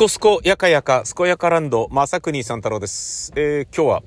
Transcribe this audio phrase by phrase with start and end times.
[0.00, 3.34] コスコやかやか、すこやかランド、まさくにさん太郎です。
[3.36, 4.02] えー、今日は、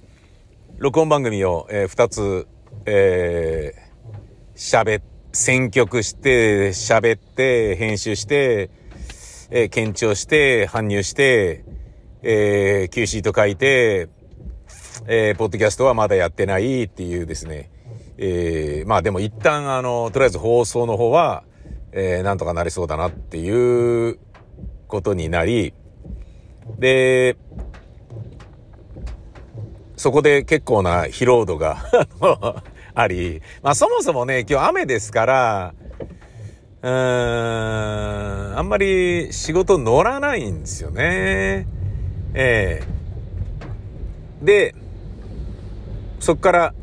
[0.79, 2.47] 録音番組を、えー、二つ、
[2.87, 5.03] えー、喋、
[5.33, 8.71] 選曲して、喋って、編集して、
[9.51, 11.63] えー、検証して、搬入して、
[12.23, 14.09] えー、Q シート書いて、
[15.05, 17.69] えー、ポッドキャストはまだやってないっていうですね。
[18.17, 21.43] えー、まあでも一旦あの、とりあえず放送の方は、
[21.91, 24.17] えー、なんとかなりそうだなっていう
[24.87, 25.75] ことになり、
[26.79, 27.37] で、
[29.95, 31.77] そこで結構な疲労度が
[32.95, 35.73] あり、まあそもそもね、今日雨ですから、
[36.81, 41.67] うーん、あんまり仕事乗らないんですよね。
[42.33, 42.83] ええ
[44.41, 44.75] で、
[46.19, 46.73] そっから、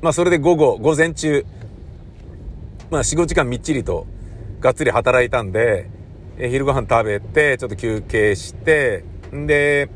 [0.00, 1.44] まあそれで午後、午前中、
[2.90, 4.06] まあ4、5時間みっちりと
[4.60, 5.89] がっつり働いたんで、
[6.42, 9.90] え昼ご飯食べて、ちょっと休憩して、んで、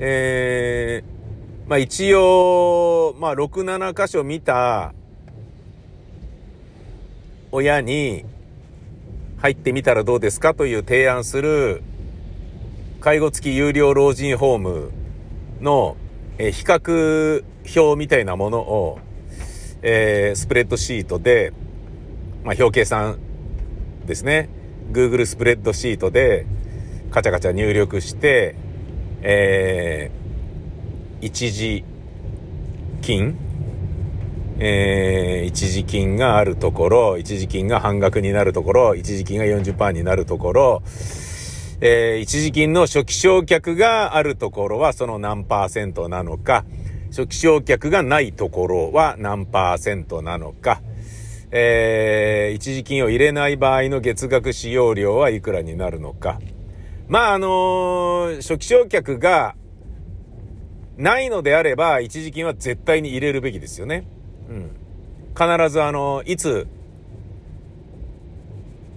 [0.00, 4.92] えー、まあ一応、まあ6、7箇所見た
[7.52, 8.24] 親に
[9.38, 11.84] 入ってみたらどうですかという提案する
[13.00, 14.90] 介護付き有料老人ホーム
[15.60, 15.96] の、
[16.38, 17.44] え比較
[17.76, 18.98] 表みたいなものを、
[19.82, 21.52] えースプレッドシートで、
[22.42, 23.20] まあ、表計算
[24.06, 24.48] ですね。
[24.90, 26.46] Google スプレッドシートで
[27.10, 28.56] カチャカチャ入力して、
[29.22, 30.22] えー
[31.24, 31.84] 一時
[33.00, 33.36] 金
[34.58, 40.82] えー一時金があるところ、一時金が半額になるところ、一時金が40%になるところ、
[41.80, 46.64] えー一時金の初期償却があるところはその何パーセントなのか、
[47.10, 50.82] 初期償却がないところは何パーセントなのか、
[51.54, 56.40] えー一時金を入れない場合の月額使用料はいくらになるのか。
[57.08, 59.54] まあ、あのー初期償却が
[60.96, 64.04] ないのであれば、一時金は絶対に入れるべきですよね。
[64.48, 64.70] うん。
[65.34, 66.66] 必ずあの、いつ、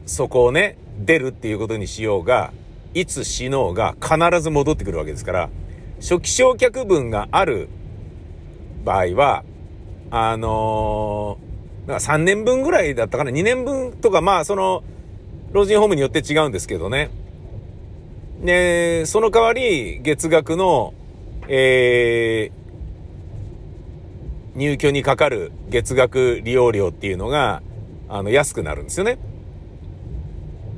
[0.05, 2.53] そこをね、出るっていうことにしようが、
[2.93, 5.49] いつ死のうが必ず戻ってくるわけですから、
[5.99, 7.69] 初期償却分がある
[8.85, 9.43] 場合は、
[10.11, 11.44] あのー
[11.87, 14.83] なんか3年分ぐらいだったかな ?2 年分とか、まあ、その、
[15.51, 17.11] 老人ホームによって違うんですけどね。
[18.43, 20.93] で、その代わり、月額の、
[21.47, 27.61] えー、入居にかかる月額利用料っていうのが、
[28.09, 29.17] あの、安くなるんですよね。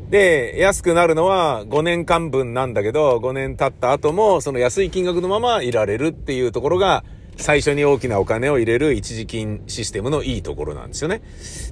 [0.10, 7.04] で、安くなるのは5年間分なんだけど、5年経った後も、その安い金額のままいられるっていうところが、
[7.38, 11.22] 最初に大きなお金を入れる一時金システムのいいところなんですよね。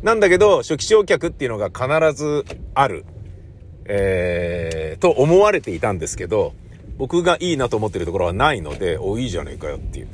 [0.03, 3.05] なんだけど、初期償却っていうのが必ずある。
[3.87, 6.53] えー、と思われていたんですけど、
[6.97, 10.07] 僕がいいなと思ってるところはないので、お、いいじゃねえかよっていう。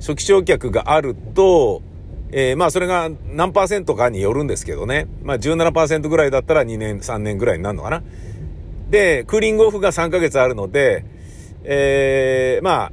[0.00, 1.82] 初期償却があると、
[2.32, 5.06] えー、まあそれが何パーセントかによるんですけどね。
[5.22, 8.02] まあ17%ぐらいだったら2年、3年ぐらいになるのかな。
[8.90, 11.04] で、クーリングオフが3ヶ月あるので、
[11.62, 12.92] えー、まあ、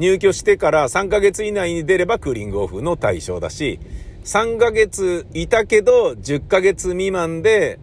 [0.00, 3.78] 入居してから3ヶ月以内に出ればクーリングオフの対象だし、
[4.24, 7.78] 3ヶ月いたけど10ヶ月未満で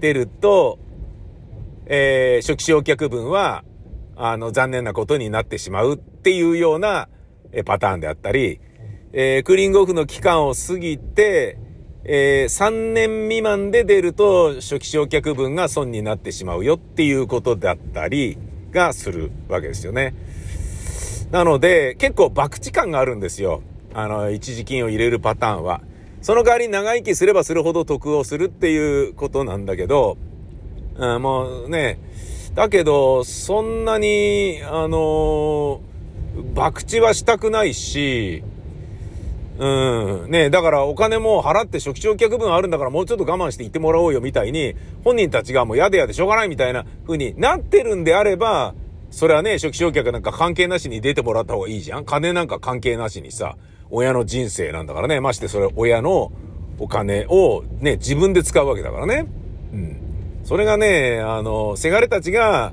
[0.00, 0.78] 出ると、
[1.86, 3.64] えー、初期償却分は、
[4.16, 7.08] あの、残念なことになってしまうっていうような
[7.52, 8.60] えパターンであったり、
[9.12, 11.58] えークーリングオフの期間を過ぎて、
[12.04, 18.38] えー3年未満で出ると初期償却分が損になってしまうよっていうことだったり
[18.72, 20.14] がするわけですよね。
[21.32, 23.62] なので、結構博打感があるんですよ。
[23.94, 25.80] あの、一時金を入れるパターンは。
[26.20, 30.18] その代わり長生きすればするほど得をするっていうことなんだけど、
[30.94, 31.98] うん、もうね、
[32.54, 35.80] だけど、そんなに、あの
[36.54, 38.44] 博打はしたくないし、
[39.58, 40.30] うん。
[40.30, 48.74] ねだからお金も払って初期償却分あるんだからもうちょっと我慢して行ってもらおうよみたいに、本人たちがもうやでやでしょうがないみたいな風になってるんであれば、
[49.12, 53.56] それはね、初期償却なんか関係なしに出てもらった方がいいじゃん金なんか関係なしにさ、
[53.90, 55.20] 親の人生なんだからね。
[55.20, 56.32] ましてそれ親の
[56.78, 59.26] お金をね、自分で使うわけだからね。
[59.72, 59.98] うん。
[60.44, 62.72] それがね、あの、せがれたちが、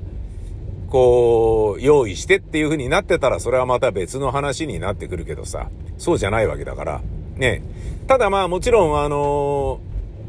[0.88, 7.02] こう、用意してっていう風になってたら、それはまた別の話になってくるけどさ、そうじゃないわけだから。
[7.36, 7.62] ね。
[8.06, 9.78] ただまあもちろん、あの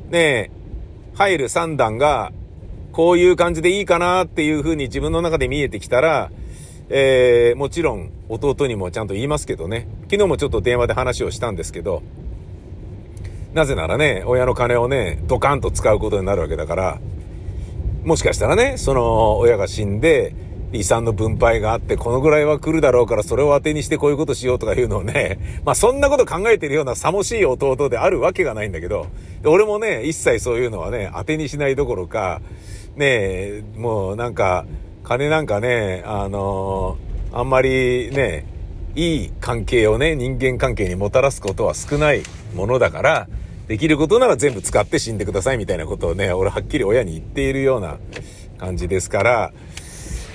[0.10, 0.52] ね、
[1.14, 2.34] 入る三段が、
[2.92, 6.32] こういう感じでいいかなっていう風に自分の中で見えてきたら、
[6.90, 9.88] えー、もちろん弟にもちゃんと言いますけどね。
[10.10, 12.04] 昨日もちょっと電話で話をしたんですけど、
[13.54, 17.00] なぜならね、親の金をね、ドカンと使うことになるわけだから、
[18.04, 20.34] もしかしたらね、その親が死んで、
[20.74, 29.08] 遺産の分配があって、このぐらいは来るだろうから、それを当てにしてこういうことしようとかいうのをね、 まあそんなこと考えてるようなさもしい弟であるわけがないんだけど、
[29.44, 32.42] 俺もね、一切そういうのはね、当てにしないどころか、
[32.96, 34.66] ねえもうなんか、
[35.04, 38.46] 金なんかね、あのー、あんまりね、
[38.96, 42.24] いい関係をね、人間関係にもたらすことは少ない
[42.54, 43.28] ものだから、
[43.68, 48.00] できることなら全部使って死んでくださいみたいなことをね、俺はっきり親に言っているような
[48.58, 49.54] 感じですから、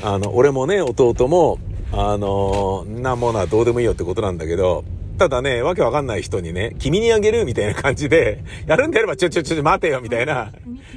[0.03, 1.59] あの、俺もね、弟も、
[1.93, 4.85] あの、なものはどうでもいいよってことなんだけど、
[5.19, 10.53] ただね、わけわかんない人にね、君にあげるみたいな感じで、やるんであればちょちょちょ待てよみたいな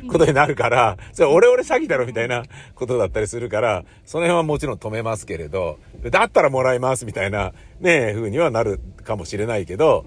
[0.10, 2.44] ことになるから、それ俺俺詐欺だろみたいな
[2.76, 5.80] ことだったりするから、その辺はもちろん止めますけれど、
[6.10, 10.06] だったらもらいますみたいなね、風にはなるかもしれないけど、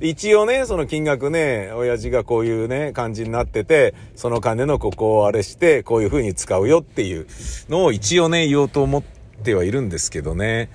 [0.00, 7.26] 一応ね、その金額ね、親父がこういうね、感じになってて、その金のここをあれして、こういう風に使うよっていう
[7.68, 9.02] のを一応ね、言おうと思っ
[9.44, 10.70] てはいるんですけどね。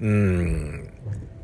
[0.00, 0.88] うん。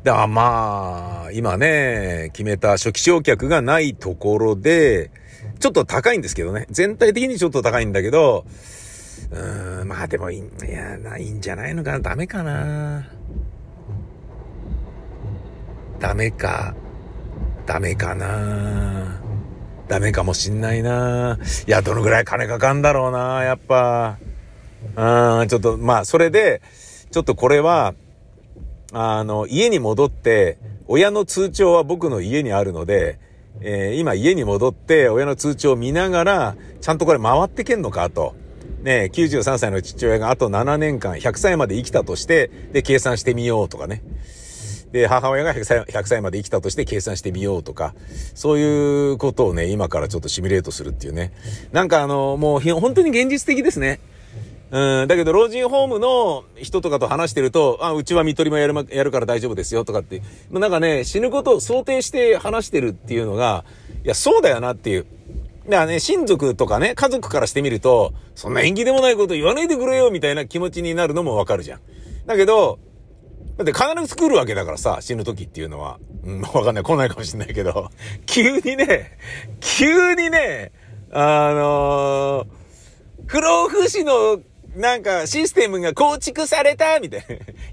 [0.05, 5.09] だまあ、今ね、決めた初期償却がないところで、
[5.59, 6.67] ちょっと高いんですけどね。
[6.69, 8.45] 全体的にちょっと高いんだけど、
[9.31, 11.99] うーん、まあでもいい、いや、ないんじゃないのかな。
[11.99, 13.07] ダメかな。
[15.99, 16.75] ダメか。
[17.65, 19.19] ダメかな
[19.87, 24.19] ダメかもしんないないや、どのぐらい金かかんだろうなやっぱ。
[24.95, 26.61] うん、ちょっと、まあ、それで、
[27.09, 27.95] ちょっとこれは、
[28.97, 30.57] あの、家に戻って、
[30.87, 33.19] 親の通帳は僕の家にあるので、
[33.59, 38.35] えー、今家に戻って親の通帳を見ながら、ちゃんとこれ回ってけんのかと。
[38.83, 44.01] ね、93歳の父親があと7年間、100歳まで生きたとして、で、計算してみようとかね。
[44.93, 47.95] で、母親が100歳 ,100 歳まで生きたとして計算してみようとか、
[48.33, 51.33] そういうことをね、今からちょっとシミュレートするっていうね。
[51.73, 53.99] なんかあの、もう本当に現実的ですね。
[54.71, 60.21] うん、だけど老人ホームの人とかと話してると、あ、うちは見取りもやる、まやるから大丈夫ですよとかって、
[60.51, 63.63] なんかね、死ぬことを想定して話してるっていうのが、
[64.03, 65.05] いや、そうだよなっていう。
[65.65, 71.79] だからね、親族とかね、家族からしてみると、そんな縁起でもないこと言わないでくれよみたいな気持ちになるのもわかるじゃん。
[72.25, 72.79] だけど、
[73.57, 75.99] だって必ず作るわけだからさ、死ぬ時っていうのは。
[76.23, 76.83] うん、わかんない。
[76.83, 77.89] 来ないかもしんないけど、
[78.25, 79.17] 急にね、
[79.61, 80.71] 急にね、
[81.11, 82.47] あのー、
[83.27, 84.39] 不老不死の
[84.75, 87.25] なんかシステムが構築されたみたいな。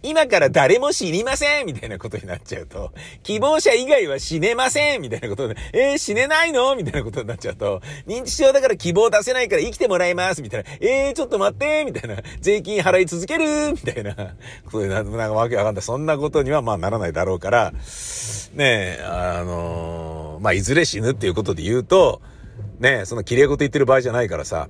[0.03, 10.71] 今から誰も死にませんみたいなことになっちゃうと、希望者以外は死ねませんみたいなことで、えー、死ねないのみたいなことになっちゃうと、認知症だから希望出せないから生きてもらいますみたいな。
[10.81, 12.23] えー、ちょっと待ってみたいな。
[12.41, 14.15] 税金払い続けるみたいな
[14.67, 15.83] ことでな、なんかわけわかんない。
[15.83, 22.23] そんなことにはまあならないだろうから、ねえ、あのー、まあいずれ死ぬっていうことで言うと、
[22.79, 24.69] ねえ、その綺麗事言ってる場合じゃないからさ、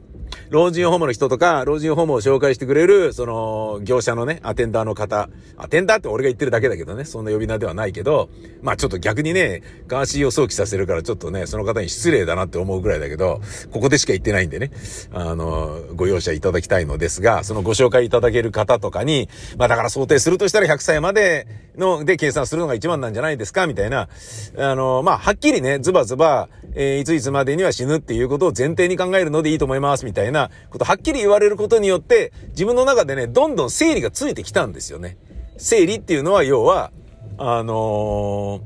[0.50, 5.28] 老人ホームの人とか、老人ホームを紹介してくれる、その、業者のね、アテンダーの方。
[5.56, 8.28] アテンダーって俺が言ってるだけだけどね、そんな呼び名ではないけど、
[8.60, 13.40] まあちょっと逆にね、ガーシーを想起させるからちょっとね、その方に失礼だなって思うぐらいだけど、
[13.72, 14.70] ここでしか言ってないんでね、
[15.12, 21.46] あの、ご容赦いただきたいのですが、そのご紹介いただける方とかに、まあだから想定するとしたら100歳まで
[21.76, 24.08] の、で計算するのが一番なんじゃないですか、みたいな、
[24.56, 35.16] あの、まあはっきりね、ズバズバ、えー、いついつまでには死ぬっていうことを前提に考えるのでいいと思います、みたいなことはっきり言われることによって、自分の中でね、どんどん整理がついてきたんですよね。
[35.56, 36.90] 整理っていうのは、要は、
[37.38, 38.60] あの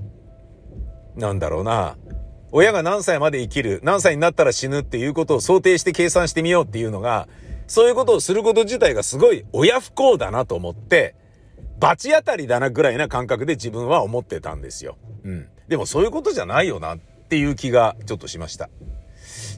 [1.16, 1.96] ー、なんだろうな、
[2.52, 7.28] 親が何歳まで生きる、何歳になったら死ぬっていうことを想定して計算してみようっていうのが、
[7.66, 11.14] そういうことをすること自体がすごい親不幸だなと思って、
[11.78, 14.97] 罰当たりだなぐらいな感覚で自分は思ってたんですよ。
[15.25, 15.49] うん。
[15.68, 18.71] でもそういうことじゃないよなっていう気がちょっとしました。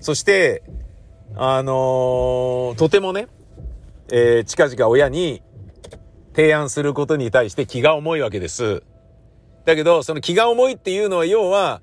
[0.00, 0.62] そして、
[1.36, 3.28] あのー、とてもね、
[4.10, 5.42] えー、近々親に
[6.34, 8.82] 提案することに対して気が重いわけです。
[9.64, 11.82] だけど、その気が重いっていうのは要は、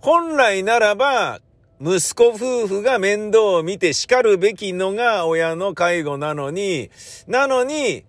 [0.00, 1.40] 本来ならば、
[1.80, 6.90] 息子夫婦が面倒を見て叱るべきのが親の介護なのに、
[7.26, 8.04] なのに、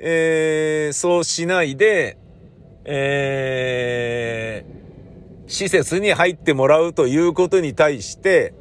[0.00, 2.16] えー、そうしないで、
[2.84, 8.54] えー、施設に入ってもらうということに対して、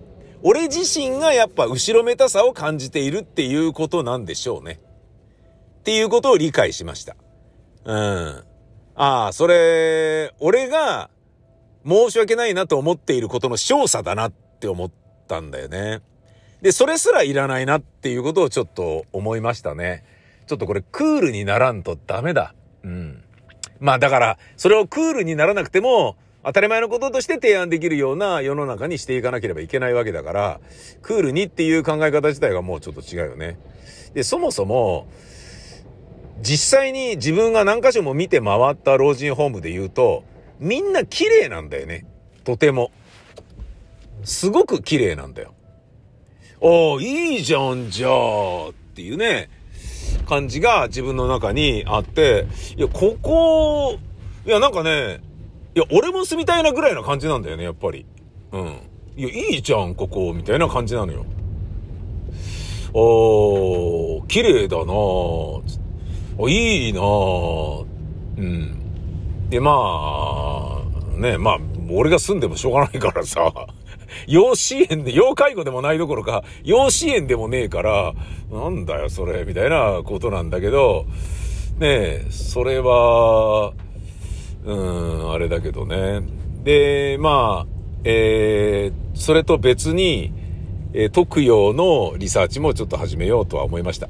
[0.43, 4.79] 俺自身がやっぱ後ろめたさを感じているっていうことなんでしょうね。
[5.79, 7.15] っていうことを理解しました。
[7.85, 8.43] うん。
[8.95, 11.09] ああ、それ、俺が
[11.85, 14.91] 申し訳ないなと思っていることの少佐だなって思っ
[15.27, 16.01] たんだよね。
[16.61, 20.03] で、それすらいらないなっていうことをちょっと思いましたね。
[20.47, 22.55] ちょっとこれクールにならんとダメだ。
[22.83, 23.23] うん。
[23.79, 30.59] まあだから、それをクールにならなくても、当たり前のこととして提案できるような世の中にしていかなければいけないわけだから、
[31.01, 33.59] クールにっていう考え方自体がもうちょっと違うよね。
[34.13, 35.07] で、そもそも、
[36.41, 40.23] 実際に自分が何箇所も見て回った老人ホームで言うと、
[40.59, 42.05] みんな綺麗なんだよね。
[42.45, 42.91] とても。
[44.23, 45.53] すごく綺麗なんだよ。
[46.59, 49.49] おー、いいじゃん、じゃあ、っていうね、
[50.27, 53.97] 感じが自分の中にあって、いや、ここ、
[54.45, 55.21] いや、なんかね、
[55.75, 58.05] いや、俺も住みたいなぐらいな感じなんだよね、やっぱり。
[58.51, 58.77] うん。
[59.15, 61.25] いや、いいじゃん、ここ、みたいな感じなのよ。
[62.93, 65.61] おー、綺麗だなぁ。
[66.49, 67.85] いいなぁ。
[68.37, 69.49] うん。
[69.49, 71.57] で、まあ、ね、まあ、
[71.89, 73.51] 俺が住んでもしょうがないからさ、
[74.27, 78.13] 養子園で、要介護でもないどころか、養子園でもねえから、
[78.51, 81.05] なんだよ、それ、みたいなことなんだけど、
[81.79, 83.73] ねえ、それは、
[84.65, 86.21] うん、あれだけどね。
[86.63, 90.33] で、まあ、えー、それと別に、
[90.93, 94.09] えー、特養のリサーチもちょっと始めようとは思いました。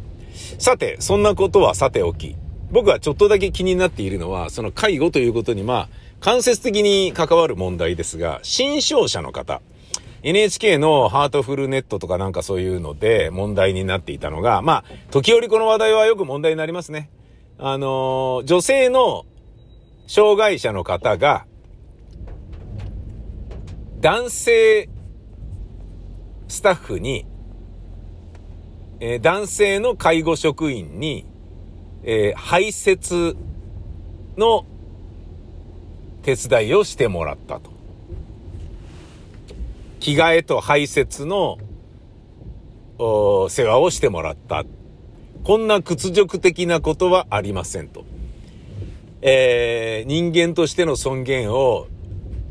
[0.60, 2.36] さて、そんなことはさておき、
[2.72, 5.90] 僕はちょっとだけ気になっているのは、その介護ということに、まあ、
[6.20, 9.62] 間接的に関わる問題ですが、新商社の方、
[10.24, 17.10] NHK のハートフルネットとかなんかそういうので問題になっていたのが、まあ、時折この話題はよく問題になりますね。
[17.60, 19.26] あのー、女性の
[20.08, 21.46] 障害者の方が、
[24.00, 24.90] 男性
[26.48, 27.26] スタッフに、
[29.00, 31.26] えー、男性の介護職員に、
[32.04, 33.36] えー、排泄
[34.38, 34.66] の
[36.22, 37.77] 手伝いをしてもらったと。
[40.00, 41.58] 着替えと排泄の
[43.50, 44.64] 世話をしてもらった。
[45.44, 48.06] こんな屈辱的なことはありませんと。
[49.22, 51.88] えー、人間としての尊厳を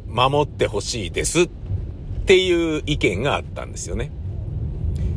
[0.08, 1.48] 守ってほしいですっ
[2.26, 4.10] ていう意見があったんですよね。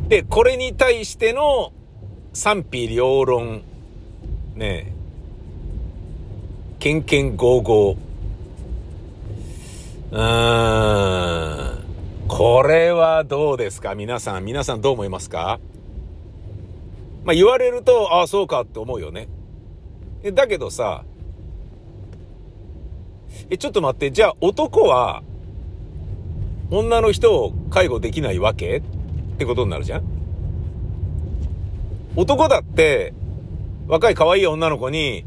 [0.08, 1.72] で、これに対しての
[2.32, 3.62] 賛否両論、
[4.54, 4.92] ねえ、
[6.78, 7.96] けんけんごうごう。
[10.12, 11.69] うーん。
[12.32, 13.96] これはどうですか？
[13.96, 15.58] 皆さん、皆さんどう思いますか？
[17.24, 19.28] まあ言われると、ああ、そうかって思うよね。
[20.32, 21.04] だけどさ、
[23.50, 25.24] え、ちょっと待って、じゃあ男は、
[26.70, 28.78] 女の人を介護できないわけ？
[28.78, 28.82] っ
[29.36, 30.04] てことになるじゃん？
[32.14, 33.12] 男だって、
[33.88, 35.26] 若い可愛い女の子に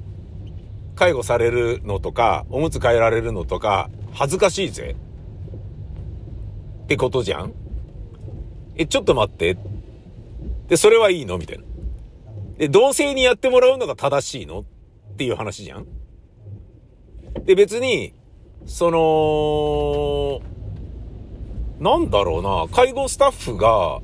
[0.96, 4.96] 介護されるのとか、おむつ替えられるのとか、恥ずかしいぜ。
[6.84, 7.54] ってことじゃん？
[8.76, 9.58] え、ちょっと待って。
[10.68, 11.38] で、それはいいの？
[11.38, 11.64] みたいな。
[12.58, 14.60] で、同性にやってもらうのが正しいの？
[14.60, 14.64] っ
[15.18, 15.86] ていう話じゃん？
[17.46, 18.14] で、別に、
[18.66, 20.42] その、
[21.80, 24.02] なんだろうな、介護スタッフが、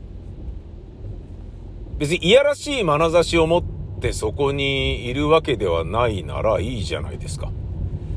[1.97, 3.63] 別にいやらしい眼差しを持っ
[4.01, 7.51] てそこにいるわけではないならいいじゃないですか。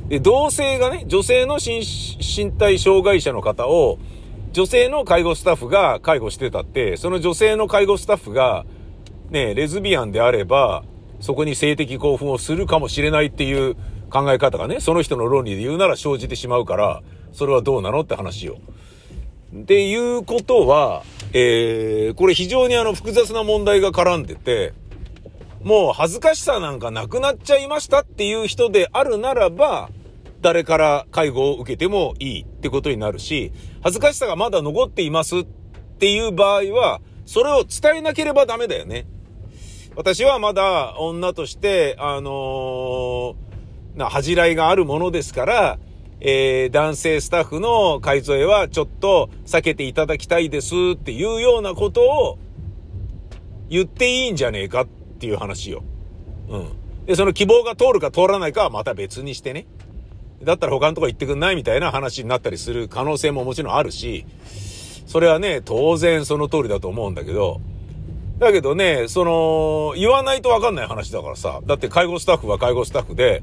[0.08, 3.98] で、同性がね、女性の身体障害者の方を
[4.52, 8.66] 女性の介護スタッフが介護してたって、その女性の介護スタッフが、
[9.30, 10.84] ね、レズビアンであれば、
[11.20, 13.76] そこに性的興奮をするかもしれないっていう
[14.10, 18.58] 考え方がね、その人の論理で言うなら生じてしまうから、それはどうなのって話よ。
[19.56, 24.74] っていうことは、えー、これ非常にあの複雑な問題が絡んでて、
[25.62, 29.88] もう恥ずかしさなんかなくなっちゃいましたっていう人であるならば、
[30.42, 35.44] 誰から介護を受けてもいいってことになるし、恥ずかしさがまだ残っていますっ
[35.98, 39.06] ていう場合は、それを伝えなければダメだよね。
[39.94, 43.34] 私はまだ女として、あのー、
[43.96, 45.78] な、恥じらいがあるものですから、
[46.20, 52.38] えー、男性スタッフの改造はちょっと避けていただきたいですっていうようなことを
[53.68, 54.86] 言っていいんじゃねえかっ
[55.18, 55.82] ていう話よ。
[56.48, 56.68] うん。
[57.06, 59.66] で、その希望が通るか通らないかはまた別にしてね。
[60.44, 64.26] だったら他のとこ行ってくんないみたいな話になったりする可能性ももちろんあるし、
[65.06, 67.60] それはね、当然その通りだと思うんだけど、
[68.38, 73.42] だけどね、その、言わないとわかんない話だからさ、だって介護スタッフは介護スタッフで、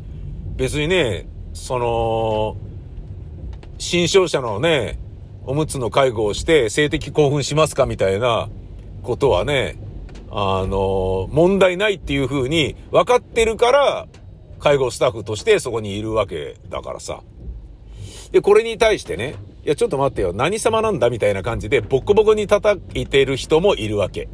[0.57, 2.57] 別にね、その、
[3.77, 4.99] 新商者のね、
[5.45, 8.49] おむつの介護をして性的興奮しますかみたいな
[9.03, 9.77] ことはね、
[10.31, 14.07] あの、問題ないっていう風に分かってるから、
[14.59, 17.21] 介護スタッフとしてそこにいるわけだからさ。
[18.31, 19.35] で、これに対してね、
[19.65, 24.29] いや、ちょっと待ってよ、何様なんだみたいな感じで、ボコボコに叩いてる人もいるわけ。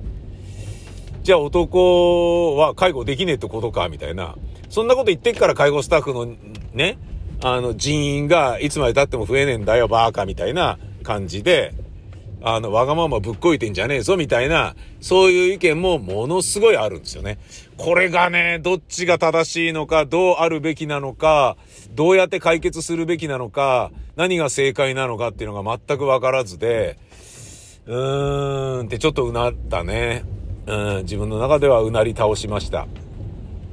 [1.24, 4.36] じゃあ男は介護できねえってことかみたいな。
[4.70, 6.36] そんなこと言ってっから介護スタッフの
[6.74, 6.98] ね、
[7.41, 11.74] あの、人員がいつまで経っても増えねえんだよ、バーカみたいな感じで、
[12.47, 17.39] あの、わがままぶっこいてんじゃねえぞ、みたいな、そういう意見もものすごいあるんですよね。
[17.75, 21.57] これがね、どっちが正しいのか、どうあるべきなのか、
[21.95, 26.99] どうやって解決するべきなのか、何が正解なのかっていうのが全くわからずで、
[27.87, 30.23] うーんってちょっとうなったね。
[30.67, 32.85] うん、自分の中ではうなり倒しました。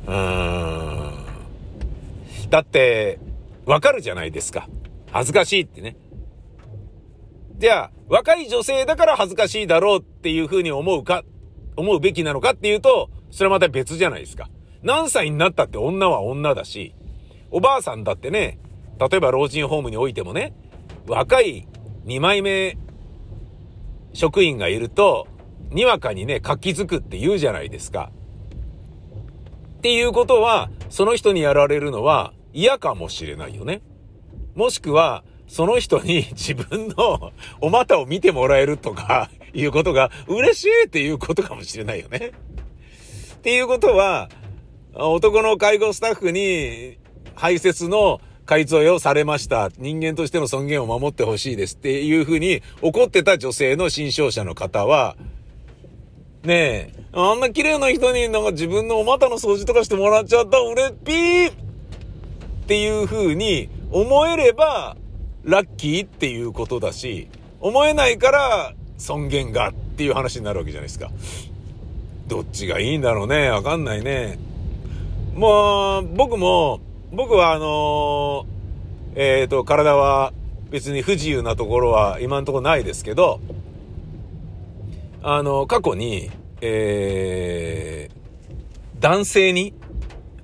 [0.07, 1.13] うーん。
[2.49, 3.19] だって、
[3.67, 4.67] わかるじゃないですか。
[5.11, 5.97] 恥ずかしいってね。
[7.63, 11.23] じゃあ、若い女性だから恥ずかしいだろうっていうふうに思うか、
[11.77, 14.51] 思うべきなのかっていうと、それはまた別じゃないですか。
[14.83, 16.93] 何歳になったって女は女だし、
[17.53, 18.59] おばあさんだってね、
[18.99, 20.55] 例えば老人ホームにおいてもね、
[21.07, 21.69] 若い
[22.05, 22.77] 2枚目
[24.13, 25.29] 職員がいると、
[25.71, 28.11] にわかにね、活気づくって言うじゃないですか。
[29.79, 33.83] っていうことは、その人にやられるのは嫌かもしれないよね。
[34.57, 37.31] もしくは、その人に 自分の
[37.61, 42.33] お股を見てもらえるとか いうことが嬉しいっていうことかもしれないよね。
[43.35, 44.31] っていうことは、
[44.95, 46.97] 男の介護スタッフに
[47.35, 49.71] 排泄の改造をされました。
[49.77, 55.17] 人間としての尊厳を守ってほしいですっていうふうに怒ってた女性の新商者の方は、
[56.45, 61.55] ねえ、あんな綺麗な人になんか自分のお股の掃除とかしてもらっちゃった、俺ピーっ
[62.67, 64.97] ていう風に思えれば、
[65.45, 67.29] ラッキーっていうことだし、
[67.61, 71.11] 思えないから尊厳がっていう話になるわけじゃないですか。
[72.29, 73.51] どっちがいいんだろうね。
[73.51, 74.39] わかんないね。
[75.35, 76.81] もう、僕も、
[77.13, 78.45] 僕はあのー、
[79.17, 80.33] えっ、ー、と、体は
[80.71, 83.41] 別に不自由なところは今んとこないですけど、
[85.23, 86.31] あの、過去に、
[86.61, 89.75] えー、男性に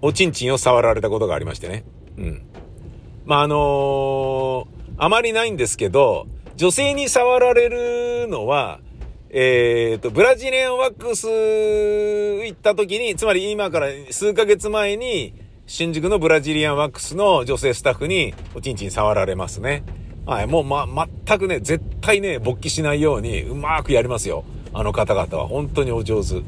[0.02, 1.84] おちんちんを触られたことがありましてね。
[2.16, 2.42] うん。
[3.24, 4.66] まあ、あのー、
[4.98, 6.26] あまりないんですけど、
[6.56, 8.80] 女性に触られるのは、
[9.30, 15.34] えっ、ー、と、ブラジリアンワックス行った時に、つまり今から数ヶ月前に、
[15.66, 19.84] 新宿のブラジリアンワックスの女性スタッフにおちんちん触られますね。
[20.26, 20.86] はい、もうま、
[21.26, 24.44] 全くね、絶対ね、勃起しないようにうまくやりますよ。
[24.72, 26.36] あの方々は本当にお上手。
[26.36, 26.40] う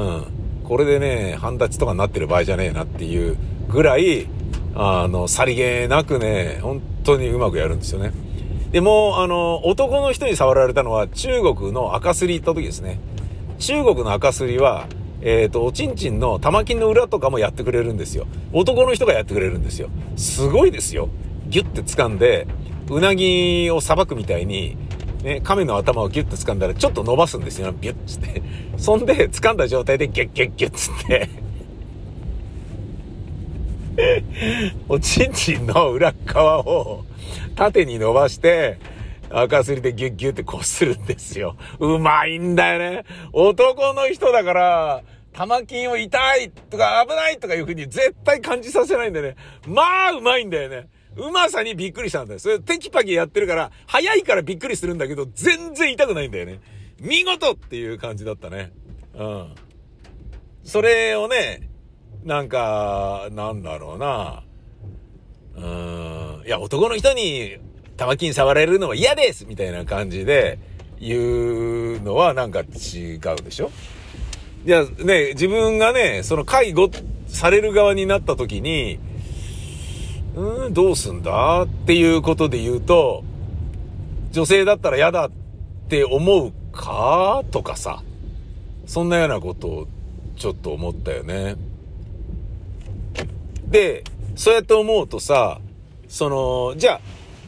[0.00, 0.24] ん。
[0.62, 3.36] これでね、半立ちとかになってる場合じゃねえなっていう
[3.68, 4.28] ぐらい、
[4.74, 8.12] あの、さりげなくね、本当にうまくやるんですよね。
[8.72, 12.98] でも、あの、男の人に触られたのは中国の赤すり行った時ですね。
[13.58, 14.86] 中国の赤すりは、
[15.20, 18.26] えっ、ー、と、おちんちんの玉金の裏とかもやってくれるんですよ。
[18.52, 19.88] 男の人がやってくれるんですよ。
[20.16, 21.08] すごいですよ。
[21.48, 22.46] ギュッて掴んで、
[22.90, 24.76] うなぎをさばくみたいに、
[25.22, 27.72] ね、亀の頭をギュッと掴んだらちょっと伸ばすんですよ。
[27.72, 28.42] ビュッつって。
[28.76, 31.41] そんで、掴んだ状態でギュッギュッギュッつって。
[34.88, 37.04] おちんちんの裏側を
[37.54, 38.78] 縦に伸ばして、
[39.30, 41.56] 赤すりでギュッギュッってこするんですよ。
[41.78, 43.04] うまいんだよね。
[43.32, 45.02] 男の人だから、
[45.32, 49.36] 玉金を痛いとか危ないとかいう風に絶対感じさせないんだよね。
[49.66, 50.88] まあ、うまいんだよね。
[51.16, 52.38] うまさにびっくりしたんだよ。
[52.38, 56.60] それテキパキやってるから、早いからびっくりするんだけど、全然痛くないんだよね。
[57.00, 58.72] 見事っていう感じだったね。
[59.14, 59.54] うん。
[60.64, 61.71] それをね、
[62.24, 64.42] なんか、なんだろうな。
[65.56, 66.46] うーん。
[66.46, 67.56] いや、男の人に
[67.96, 70.58] 玉金触られるのは嫌ですみたいな感じで
[71.00, 71.18] 言
[71.96, 73.70] うのはなんか違うでしょ？
[74.64, 76.88] いや、ね、自分がね、その介護
[77.26, 79.00] される側になった時に、
[80.36, 83.24] うん、どうすんだっていうことで言うと、
[84.30, 85.30] 女性だったら嫌だっ
[85.88, 88.02] て思うかとかさ、
[88.86, 89.86] そんなようなことを
[90.36, 91.56] ちょっと思ったよね。
[93.72, 94.04] で、
[94.36, 95.60] そうやって思うとさ、
[96.06, 97.00] その、じゃあ、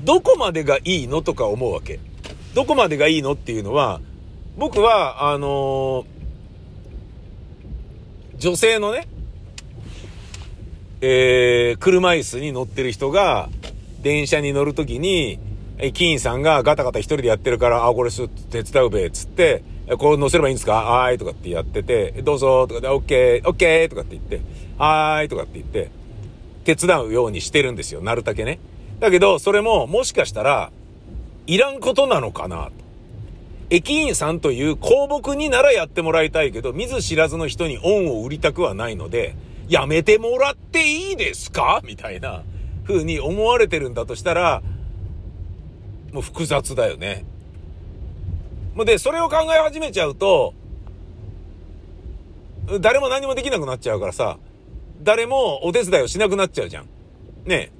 [0.03, 2.01] どこまでがいいのとか思うわけ。
[2.55, 4.01] どこまでがいいのっていうのは、
[4.57, 6.07] 僕は、あの
[8.39, 9.07] 女性のね、
[11.01, 13.49] えー、車椅子に乗ってる人が、
[14.03, 15.39] 電車に乗るときに、
[15.93, 19.63] 議員さんがガタガタ一人でやってるから、あ、これちょっと手伝うべ、つって、
[19.99, 20.73] これ乗せればいいんですか？
[20.73, 24.41] はーい、とかってやってて、どうぞ、とかで、オッケー、オッケー、とかって言って、
[24.79, 25.91] はーい、とかって言って、
[26.65, 28.59] 手伝うようにしてるんですよ、なるだけね。
[29.01, 30.73] だけど、それも、もしかしたら、
[31.47, 32.73] いらんことなのかな、と。
[33.71, 39.35] 駅員さんという公僕にならやってもらいたいけど、見ず知らずの人に恩を売りたくはないので、
[39.69, 41.81] やめてもらっていいですか？
[41.85, 42.43] みたいな
[42.87, 44.63] 風に思われてるんだとしたら、
[46.13, 47.25] もう複雑だよね。
[48.85, 50.53] で、それを考え始めちゃうと、
[52.81, 54.39] 誰も何もできなくなっちゃうからさ、
[55.05, 56.89] 誰もお手伝いをしなくなっちゃうじゃん。
[57.45, 57.71] ね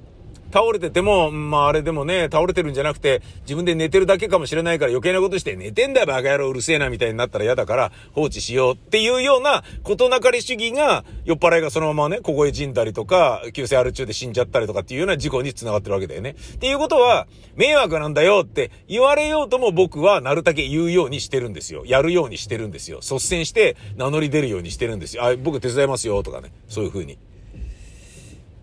[0.55, 16.37] 倒れてても、まああれでもね、倒れてるんじゃなくて、自分で寝てるだけかもしれないから余計なことして、寝てんだよバカ野郎うるせえなみたいになったら嫌だから放置しようっていうような事なかれ主義が、酔っ払いがそのままね、ここへ死んだりとか、急性アル中で死んじゃったりとかっていうような事故に繋がってるわけだよね。
[16.53, 21.83] っていうことは、迷惑なんだよって言われようとも僕はなるだけ言うようにしてるんですよ。
[21.85, 22.99] やるようにしてるんですよ。
[22.99, 25.25] 率先して名乗り出るようにしてるんですよ。
[25.25, 26.53] あ、僕手伝いますよとかね。
[26.69, 27.17] そういう風に。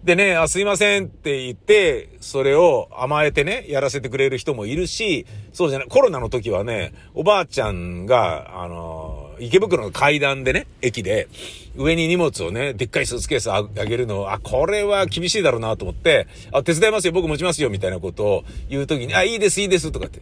[0.05, 11.29] でね、あ、すいませんって言って、それを甘えてね、やらせてくれる人もいるし、そうじゃない、コロナの時はね、おばあちゃんが、あの、池袋の階段でね、駅で、
[11.77, 20.21] 上に荷物をね、でっかいスーツケースあげるの、あ、これは厳しいだろうなと思って、あ、手伝いますよ、僕持ちますよ、みたいなことを言う時に、あ、いいです、いいです、とかって。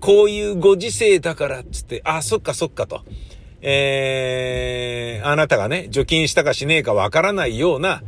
[0.00, 3.02] こういうご時世だから、つって、あ、そっかそっかと。
[3.62, 8.02] えー、あなたがね、除菌したかしねえかわからないような、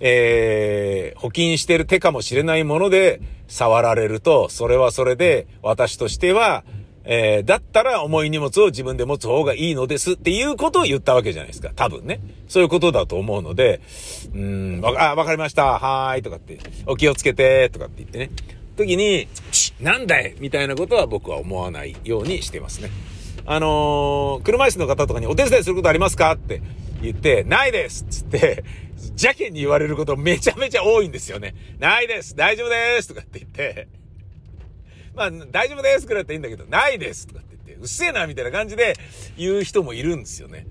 [0.00, 6.64] えー、補菌してる手かもしれないもので触られると、それはそれで私としては、
[7.10, 11.70] えー、だったら重い荷物を自分で持つ方がいいのですっていうことを言ったわけじゃないですか。
[11.74, 12.20] 多分ね。
[12.48, 13.80] そういうことだと思うので、
[14.34, 15.78] うん、あ、わかりました。
[15.78, 16.22] はーい。
[16.22, 18.30] とかって、お気をつけて、とかって言ってね。
[18.76, 19.26] 時に、
[19.80, 22.90] なんだいみたいなことは僕は思わないようにしてますね。
[23.46, 26.32] あのー、車椅子の方とかにお手伝いすることありますか？
[26.32, 26.60] って
[27.00, 28.64] 言って、ないですっつって、
[29.06, 31.54] 邪気に言われることめちゃめちゃ多いんですよね。
[31.78, 33.88] ないです大丈夫ですとかって言って、
[35.14, 38.94] まあ、大丈夫ですくらいだっていいんだけど、ないですとかって言って、うっせえなみたいな感じで
[39.36, 40.66] 言う人もいるんですよね。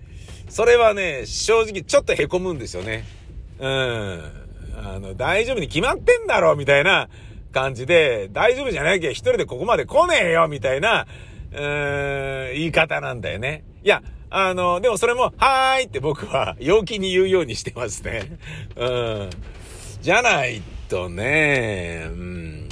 [0.50, 3.06] それはね、正直ちょっと凹むんですよね。
[3.60, 4.48] うん。
[4.78, 7.10] あの、大丈夫に決まってんだろみたいな
[7.52, 11.08] 感じで、大丈夫じゃなきゃ一人でここまで来ねえよみたいな、
[11.52, 13.64] うーん、言い方なんだよね。
[13.84, 18.38] いや、あの、でもそれも、はーいって僕は陽気に言うようにしてますね。
[18.76, 19.30] うん。
[20.02, 22.70] じゃないとね、うん。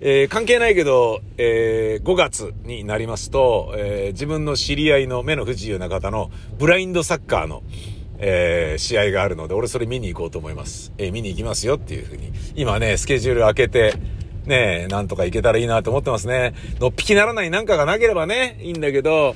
[0.00, 7.62] えー、関係ないけど、えー、5月になりますと、えー、自分の知り合いの目の不自由な方のブラインドサッカーの、
[8.18, 10.92] え、試合があるので、俺それ見に行こうと思います。
[10.98, 12.32] え、見に行きますよっていうふうに。
[12.54, 13.94] 今ね、スケジュール開けて、
[14.46, 16.54] ね、なんとか行けたらいいなと思ってますね。
[16.78, 19.34] のっぴきならないなんかがなければね、いいんだけど、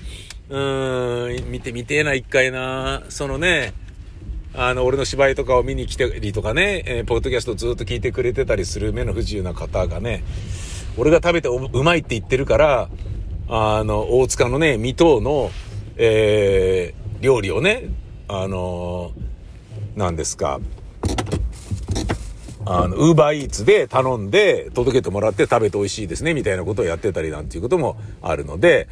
[0.51, 3.05] うーん、見てみてえな、一回な。
[3.09, 3.73] そのね、
[4.53, 10.25] あの、俺の芝居とかを見に来たりとかね、えー、ポッドキャストずっと聞いてくれてたりする目の不自由な方がね、
[10.97, 12.89] 俺が食べてうまいって言ってるから、
[13.49, 15.53] あの、大塚のね、水戸の、
[15.97, 17.85] えー、料理をね、
[18.27, 20.59] あのー、なんですか、
[22.73, 28.87] あの、ウーバーイーツで頼んで届けてもらって食べて美味しいですね、みたいなことをやってたりなんていうこともあるので、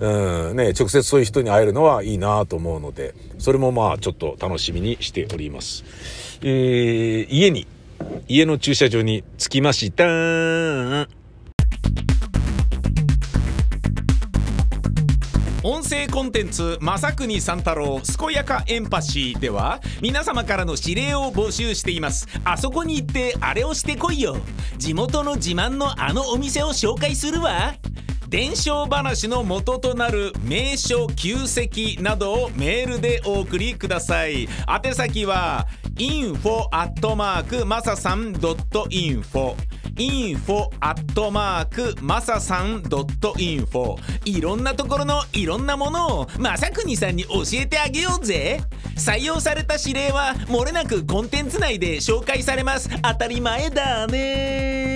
[0.00, 5.84] うん、ね、直接そういう人に会えるのはいいなと思うので、それもまあちょっと楽しみにしております。
[6.42, 7.68] えー、家に、
[8.26, 11.19] 家の駐車場に着きました。
[15.62, 22.26] 音声コンテンツ「正国三太郎健やかエンパシー」では皆様からの指令を募集しています。
[22.44, 24.38] あそこに行ってあれをしてこいよ。
[24.78, 27.74] 地元の自慢のあのお店を紹介するわ。
[28.30, 34.48] 伝承話の元となる名所旧跡などをメールでお送りください。
[34.84, 39.56] 宛先は info アットマークマサさん .info
[40.00, 48.60] info アットマークまささん .info いろんなところのいろんなものをまさくにさんに教えてあげようぜ。
[48.96, 52.88] 採用された指令はもれなくコンテンツ内で紹介されます。
[53.02, 54.89] 当たり前だね。